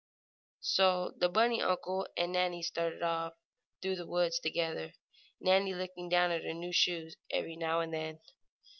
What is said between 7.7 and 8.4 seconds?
and then.